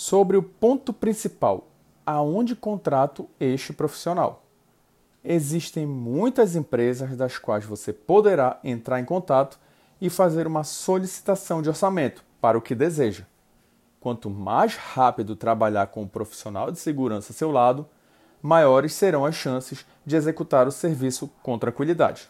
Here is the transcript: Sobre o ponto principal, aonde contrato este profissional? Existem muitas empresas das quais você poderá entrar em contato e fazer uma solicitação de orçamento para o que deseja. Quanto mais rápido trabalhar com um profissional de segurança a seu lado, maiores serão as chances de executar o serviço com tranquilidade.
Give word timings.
Sobre 0.00 0.36
o 0.36 0.42
ponto 0.44 0.92
principal, 0.92 1.66
aonde 2.06 2.54
contrato 2.54 3.28
este 3.40 3.72
profissional? 3.72 4.44
Existem 5.24 5.86
muitas 5.86 6.54
empresas 6.54 7.16
das 7.16 7.36
quais 7.36 7.64
você 7.64 7.92
poderá 7.92 8.60
entrar 8.62 9.00
em 9.00 9.04
contato 9.04 9.58
e 10.00 10.08
fazer 10.08 10.46
uma 10.46 10.62
solicitação 10.62 11.60
de 11.60 11.68
orçamento 11.68 12.24
para 12.40 12.56
o 12.56 12.62
que 12.62 12.76
deseja. 12.76 13.24
Quanto 13.98 14.30
mais 14.30 14.76
rápido 14.76 15.34
trabalhar 15.34 15.88
com 15.88 16.02
um 16.02 16.08
profissional 16.08 16.70
de 16.70 16.78
segurança 16.78 17.32
a 17.32 17.34
seu 17.34 17.50
lado, 17.50 17.84
maiores 18.40 18.94
serão 18.94 19.24
as 19.24 19.34
chances 19.34 19.84
de 20.06 20.14
executar 20.14 20.68
o 20.68 20.72
serviço 20.72 21.28
com 21.42 21.58
tranquilidade. 21.58 22.28